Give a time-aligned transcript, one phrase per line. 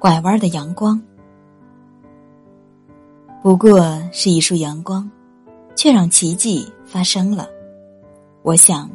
[0.00, 0.98] 拐弯的阳光，
[3.42, 5.08] 不过是一束阳光，
[5.76, 7.46] 却让奇迹发生了。
[8.40, 8.90] 我想，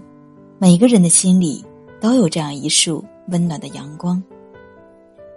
[0.57, 1.63] 每个人的心里
[2.01, 4.21] 都有这样一束温暖的阳光。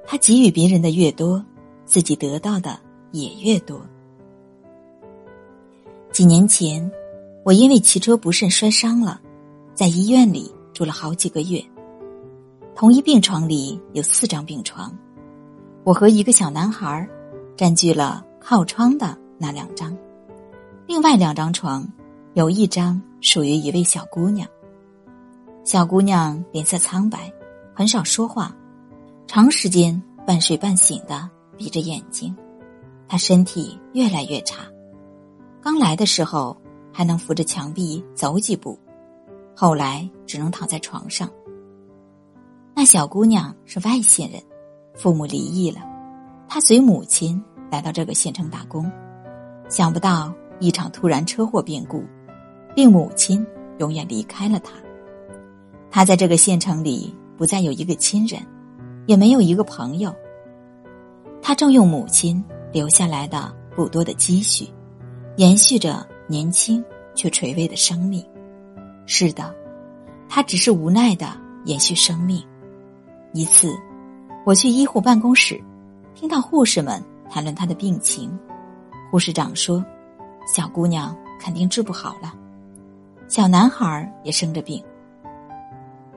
[0.06, 1.44] 他给予别人的越多，
[1.84, 2.80] 自己得到的
[3.12, 3.78] 也越多。
[6.10, 6.90] 几年前，
[7.44, 9.20] 我因为骑车不慎摔伤了，
[9.74, 11.62] 在医院里住了好几个月。
[12.74, 14.96] 同一病床里有四张病床，
[15.84, 17.08] 我和一个小男孩
[17.56, 19.96] 占据了靠窗的那两张，
[20.86, 21.86] 另外两张床
[22.34, 24.46] 有一张属于一位小姑娘。
[25.64, 27.32] 小姑娘脸色苍白，
[27.74, 28.54] 很少说话，
[29.26, 32.36] 长时间半睡半醒的闭着眼睛，
[33.06, 34.64] 她身体越来越差。
[35.60, 36.56] 刚来的时候
[36.92, 38.78] 还能扶着墙壁走几步，
[39.54, 41.28] 后来只能躺在床上。
[42.74, 44.40] 那小姑娘是外县人，
[44.98, 45.80] 父母离异了，
[46.48, 48.90] 他随母亲来到这个县城打工，
[49.68, 52.02] 想不到一场突然车祸变故，
[52.74, 53.46] 令母亲
[53.78, 54.72] 永远离开了他。
[55.88, 58.42] 他在这个县城里不再有一个亲人，
[59.06, 60.12] 也没有一个朋友。
[61.40, 64.68] 他正用母亲留下来的不多的积蓄，
[65.36, 68.22] 延续着年轻却垂危的生命。
[69.06, 69.54] 是的，
[70.28, 71.28] 他只是无奈的
[71.66, 72.42] 延续生命。
[73.32, 73.72] 一次，
[74.48, 75.62] 我去医护办公室，
[76.14, 78.34] 听到护士们谈论她的病情。
[79.10, 79.84] 护士长说
[80.48, 82.32] ：“小姑娘肯定治不好了。”
[83.28, 84.82] 小男孩也生着病，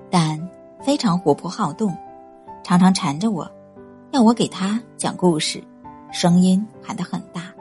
[0.10, 0.40] 但
[0.82, 1.94] 非常活泼好动，
[2.64, 3.46] 常常缠着我，
[4.12, 5.62] 要我给他讲故事，
[6.10, 7.52] 声音喊得很大。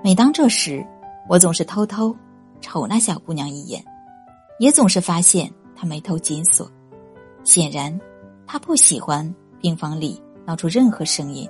[0.00, 0.86] 每当这时，
[1.28, 2.14] 我总是偷偷
[2.60, 3.84] 瞅那小姑娘一眼，
[4.60, 6.70] 也总是发现她眉头紧锁，
[7.42, 8.00] 显然。
[8.44, 11.48] 她不喜欢病房里闹出任何声音。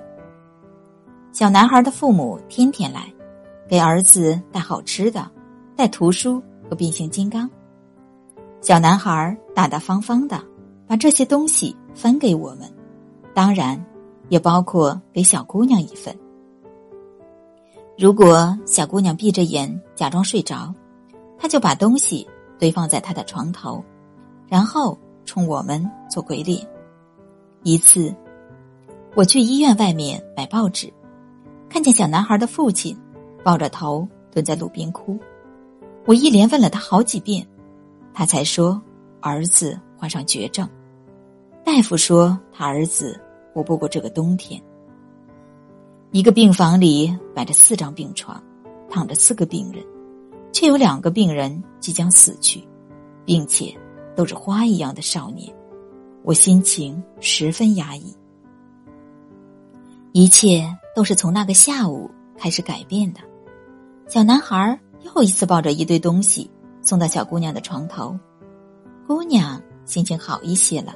[1.31, 3.11] 小男孩的父母天天来，
[3.67, 5.29] 给儿子带好吃的，
[5.75, 7.49] 带图书和变形金刚。
[8.61, 10.39] 小男孩大大方方的
[10.87, 12.71] 把这些东西分给我们，
[13.33, 13.83] 当然
[14.29, 16.15] 也包括给小姑娘一份。
[17.97, 20.73] 如果小姑娘闭着眼假装睡着，
[21.37, 22.27] 他就把东西
[22.59, 23.83] 堆放在她的床头，
[24.47, 26.65] 然后冲我们做鬼脸。
[27.63, 28.13] 一次，
[29.15, 30.91] 我去医院外面买报纸，
[31.69, 32.97] 看见小男孩的父亲
[33.41, 35.17] 抱着头蹲在路边哭。
[36.05, 37.47] 我一连问了他好几遍，
[38.13, 38.81] 他才说
[39.21, 40.67] 儿子患上绝症。
[41.63, 43.17] 大夫说他儿子
[43.53, 44.61] 活不过这个冬天。
[46.11, 48.43] 一个病房里摆着四张病床，
[48.89, 49.81] 躺着四个病人，
[50.51, 52.61] 却有两个病人即将死去，
[53.23, 53.73] 并且
[54.17, 55.55] 都是花一样的少年。
[56.23, 58.15] 我心情十分压抑，
[60.13, 63.19] 一切都是从那个下午开始改变的。
[64.07, 66.49] 小男孩又一次抱着一堆东西
[66.81, 68.17] 送到小姑娘的床头，
[69.05, 70.95] 姑娘心情好一些了，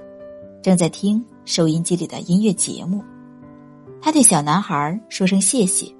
[0.64, 3.04] 正在听收音机里的音乐节目。
[4.02, 5.94] 她对小男孩说声谢谢，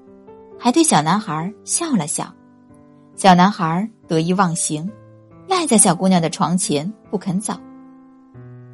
[0.58, 2.32] 还对小男孩笑了笑。
[3.14, 4.90] 小男孩得意忘形，
[5.46, 7.52] 赖在小姑娘的床前不肯走。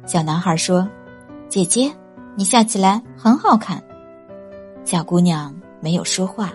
[0.05, 0.87] 小男孩说
[1.49, 1.91] ：“姐姐，
[2.35, 3.81] 你笑起来很好看。”
[4.85, 6.53] 小姑娘没有说话，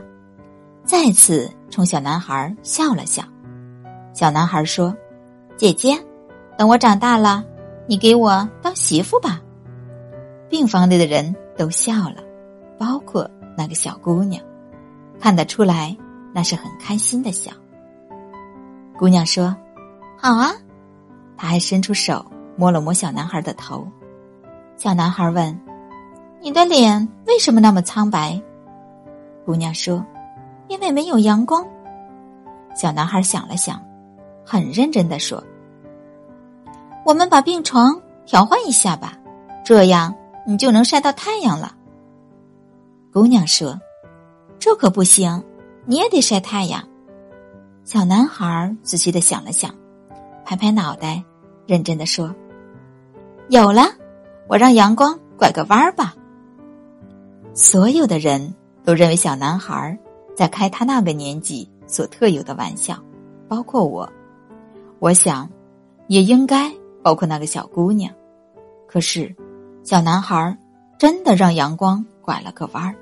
[0.84, 3.24] 再次冲小男孩笑了笑。
[4.12, 4.94] 小男孩说
[5.58, 5.98] ：“姐姐，
[6.56, 7.44] 等我长大了，
[7.88, 9.40] 你给我当媳妇吧。”
[10.48, 12.22] 病房里的人都笑了，
[12.78, 14.40] 包括那个小姑娘，
[15.18, 15.96] 看得出来
[16.32, 17.50] 那是很开心的笑。
[18.96, 19.56] 姑娘说
[20.16, 20.52] ：“好啊。”
[21.36, 22.24] 她还伸出手。
[22.60, 23.88] 摸了摸小男孩的头，
[24.76, 25.58] 小男孩问
[26.42, 28.38] ：“你的脸为什么那么苍白？”
[29.46, 30.04] 姑娘说
[30.68, 31.66] ：“因为没有阳光。”
[32.76, 33.82] 小男孩想了想，
[34.44, 35.42] 很认真的说
[37.06, 39.16] ：“我们把病床调换一下吧，
[39.64, 40.14] 这样
[40.46, 41.74] 你就能晒到太阳了。”
[43.10, 43.80] 姑娘说
[44.60, 45.42] ：“这可不行，
[45.86, 46.86] 你也得晒太阳。”
[47.84, 49.74] 小男孩仔细的想了想，
[50.44, 51.24] 拍拍脑袋，
[51.64, 52.30] 认真的说。
[53.50, 53.82] 有了，
[54.46, 56.14] 我让阳光拐个弯儿吧。
[57.52, 58.54] 所有的人
[58.84, 59.98] 都认为小男孩
[60.36, 62.96] 在开他那个年纪所特有的玩笑，
[63.48, 64.08] 包括我。
[65.00, 65.50] 我想，
[66.06, 68.14] 也应该包括那个小姑娘。
[68.86, 69.34] 可是，
[69.82, 70.56] 小男孩
[70.96, 72.94] 真的让阳光拐了个弯儿。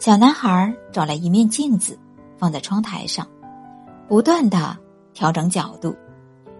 [0.00, 1.96] 小男孩找来一面镜子，
[2.36, 3.24] 放在窗台上，
[4.08, 4.76] 不断的
[5.12, 5.94] 调整角度，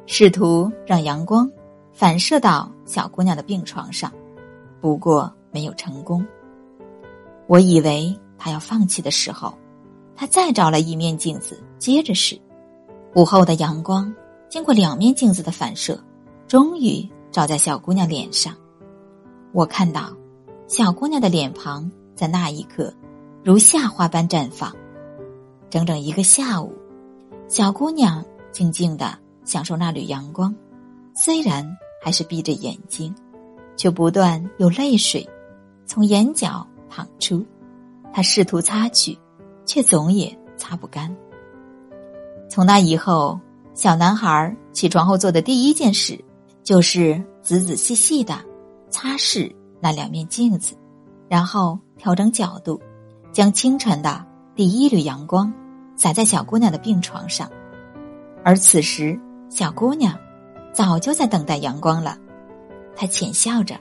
[0.07, 1.51] 试图让阳光。
[1.95, 4.13] 反射到小姑娘的病床上，
[4.81, 6.27] 不过没有成功。
[7.47, 9.57] 我以为他要放弃的时候，
[10.17, 12.37] 他再找了一面镜子，接着试。
[13.15, 14.13] 午后的阳光
[14.49, 16.03] 经过两面镜子的反射，
[16.49, 18.53] 终于照在小姑娘脸上。
[19.53, 20.13] 我看到
[20.67, 22.93] 小姑娘的脸庞在那一刻
[23.45, 24.75] 如夏花般绽放。
[25.71, 26.73] 整整一个下午，
[27.47, 30.55] 小姑娘静静的享受那缕阳光，
[31.15, 31.65] 虽然
[32.05, 33.15] 还是闭着眼睛，
[33.79, 35.27] 却不断有泪水
[35.87, 37.43] 从眼角淌出。
[38.13, 39.19] 他试图擦去，
[39.65, 41.11] 却总也擦不干。
[42.51, 43.41] 从那以后，
[43.73, 46.23] 小男孩起床后做的第一件事，
[46.63, 48.39] 就是仔仔细细的
[48.91, 49.51] 擦拭
[49.81, 50.77] 那两面镜子，
[51.27, 52.79] 然后调整角度，
[53.33, 54.23] 将清晨的
[54.55, 55.51] 第一缕阳光。
[55.97, 57.49] 洒在小姑娘的病床上，
[58.45, 59.17] 而此时
[59.49, 60.19] 小姑娘
[60.75, 62.19] 早就在等待阳光了。
[62.97, 63.77] 他浅笑着，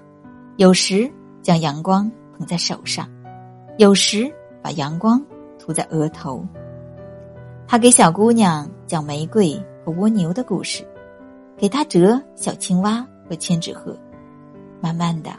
[0.57, 1.11] 有时
[1.41, 3.09] 将阳光捧在手上，
[3.77, 4.31] 有时
[4.61, 5.21] 把阳光
[5.57, 6.45] 涂在额头。
[7.67, 10.87] 他给小姑娘讲玫瑰和蜗牛的故事，
[11.57, 13.97] 给她折小青蛙和千纸鹤。
[14.79, 15.31] 慢慢的，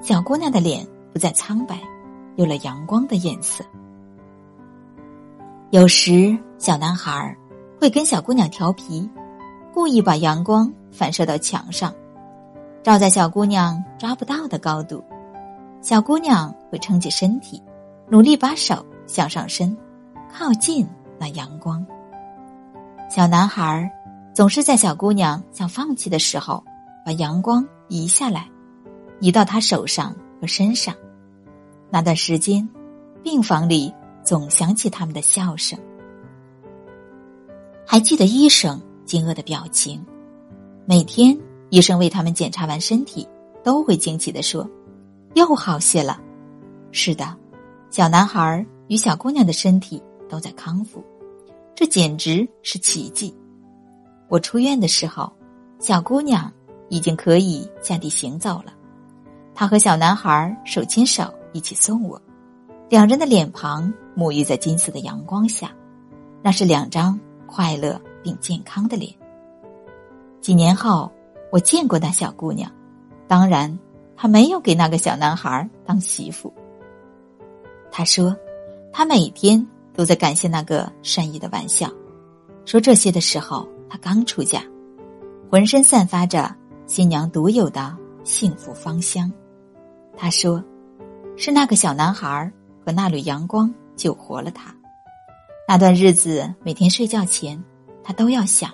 [0.00, 1.80] 小姑娘的脸不再苍白，
[2.36, 3.64] 有了阳光的颜色。
[5.70, 7.36] 有时，小男孩
[7.80, 9.08] 会跟小姑娘调皮，
[9.72, 11.94] 故意把阳光反射到墙上，
[12.82, 15.02] 照在小姑娘抓不到的高度。
[15.80, 17.62] 小姑娘会撑起身体，
[18.08, 19.76] 努力把手向上伸，
[20.32, 20.86] 靠近
[21.18, 21.84] 那阳光。
[23.08, 23.90] 小男孩
[24.34, 26.62] 总是在小姑娘想放弃的时候，
[27.04, 28.48] 把阳光移下来，
[29.20, 30.94] 移到她手上和身上。
[31.90, 32.68] 那段时间，
[33.22, 33.92] 病房里。
[34.24, 35.76] 总想起他们的笑声，
[37.84, 40.04] 还记得医生惊愕的表情。
[40.84, 41.38] 每天，
[41.70, 43.26] 医生为他们检查完身体，
[43.62, 44.68] 都会惊奇的说
[45.34, 46.20] ：“又好些了。”
[46.90, 47.36] 是的，
[47.90, 51.02] 小男孩与小姑娘的身体都在康复，
[51.74, 53.34] 这简直是奇迹。
[54.28, 55.32] 我出院的时候，
[55.78, 56.52] 小姑娘
[56.88, 58.72] 已经可以下地行走了。
[59.54, 62.20] 她和小男孩手牵手一起送我。
[62.88, 65.70] 两人的脸庞沐浴在金色的阳光下，
[66.42, 69.12] 那是两张快乐并健康的脸。
[70.40, 71.10] 几年后，
[71.50, 72.70] 我见过那小姑娘，
[73.26, 73.78] 当然，
[74.16, 76.52] 她没有给那个小男孩当媳妇。
[77.90, 78.36] 她说，
[78.92, 81.90] 她每天都在感谢那个善意的玩笑，
[82.64, 84.62] 说这些的时候她刚出嫁，
[85.50, 86.54] 浑身散发着
[86.86, 89.32] 新娘独有的幸福芳香。
[90.16, 90.62] 她说，
[91.36, 92.52] 是那个小男孩。
[92.84, 94.74] 和那缕阳光救活了她。
[95.68, 97.62] 那段日子，每天睡觉前，
[98.04, 98.70] 他都要想，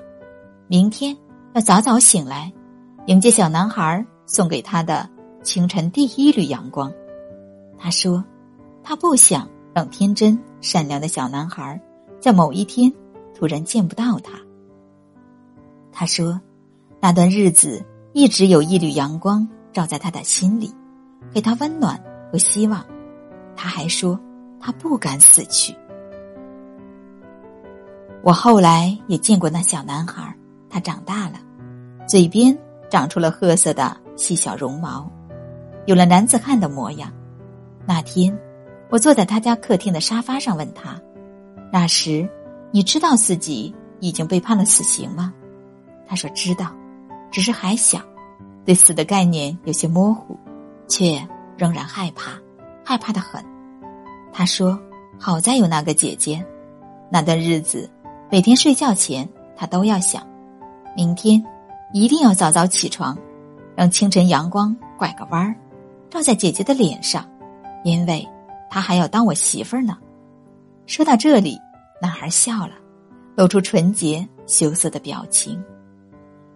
[0.66, 1.16] 明天
[1.54, 2.52] 要早早醒来，
[3.06, 5.08] 迎接小男孩送给他的
[5.42, 6.92] 清晨第一缕阳光。
[7.78, 8.24] 他说，
[8.82, 11.80] 他不想让天真善良的小男孩
[12.20, 12.92] 在某一天
[13.34, 14.32] 突然见不到他。
[15.92, 16.40] 他说，
[17.00, 20.74] 那段日子一直有一缕阳光照在他的心里，
[21.32, 22.02] 给他温暖
[22.32, 22.84] 和希望。
[23.54, 24.18] 他还说，
[24.60, 25.74] 他不敢死去。
[28.22, 30.34] 我后来也见过那小男孩，
[30.68, 31.38] 他长大了，
[32.06, 32.56] 嘴边
[32.90, 35.10] 长出了褐色的细小绒毛，
[35.86, 37.12] 有了男子汉的模样。
[37.86, 38.36] 那天，
[38.90, 41.00] 我坐在他家客厅的沙发上，问他
[41.72, 42.28] ：“那时，
[42.70, 45.32] 你知道自己已经被判了死刑吗？”
[46.06, 46.74] 他说：“知道，
[47.30, 48.00] 只是还小，
[48.64, 50.36] 对死的概念有些模糊，
[50.86, 51.26] 却
[51.56, 52.32] 仍然害怕。”
[52.84, 53.44] 害怕的很，
[54.32, 54.78] 他说
[55.20, 56.44] ：“好在有那个姐姐。”
[57.10, 57.88] 那段日子，
[58.30, 60.22] 每天睡觉前，他都要想，
[60.94, 61.42] 明天
[61.92, 63.16] 一定要早早起床，
[63.74, 65.56] 让清晨阳光拐个弯儿，
[66.10, 67.26] 照在姐姐的脸上，
[67.84, 68.26] 因为
[68.68, 69.96] 她还要当我媳妇儿呢。
[70.86, 71.58] 说到这里，
[72.02, 72.72] 男孩笑了，
[73.34, 75.62] 露出纯洁羞涩的表情。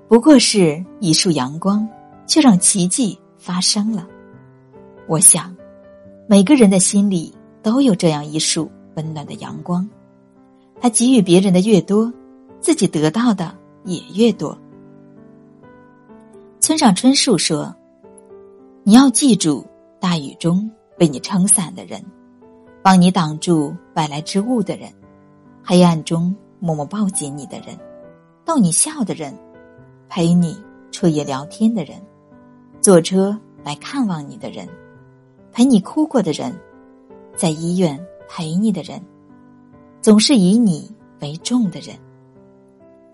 [0.08, 1.88] 不过是一束阳光，
[2.26, 4.06] 却让奇迹发生了。
[5.08, 5.54] 我想。
[6.28, 9.86] 每个人的心里都有这样一束温暖的阳光，
[10.82, 12.12] 他给予别人的越多，
[12.58, 14.58] 自己得到的也越多。
[16.58, 17.72] 村上春树说
[18.82, 19.64] ：“你要记住，
[20.00, 22.04] 大雨中为你撑伞的人，
[22.82, 24.92] 帮你挡住外来之物的人，
[25.62, 27.78] 黑暗中默默抱紧你的人，
[28.44, 29.32] 逗你笑的人，
[30.08, 30.60] 陪你
[30.90, 31.96] 彻夜聊天的人，
[32.80, 34.68] 坐车来看望你的人。”
[35.54, 36.52] 陪你哭过的人，
[37.36, 39.00] 在医院陪你的人，
[40.02, 40.90] 总是以你
[41.20, 41.96] 为重的人，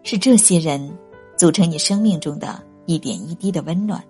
[0.02, 0.90] 是这些人
[1.37, 4.02] 组成你生命中的一点一滴的温暖，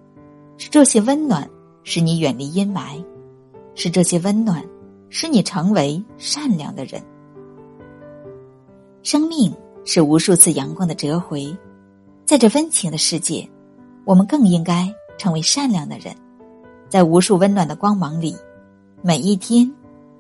[0.59, 1.51] 是这些温暖
[1.83, 3.05] 使你远离阴霾，
[3.75, 4.65] 是这些温暖
[5.11, 7.03] 使你成为善良的人。
[9.03, 9.53] 生命
[9.85, 11.53] 是无数次阳光的折回，
[12.25, 13.45] 在这温情的世界，
[14.05, 16.15] 我们更应该成为善良的人，
[16.89, 18.37] 在无数温暖的光芒里，
[19.03, 19.69] 每一天，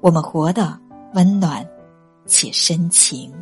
[0.00, 0.76] 我们活得
[1.14, 1.64] 温暖
[2.28, 3.32] 且深情。